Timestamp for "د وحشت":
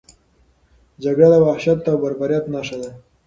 1.31-1.79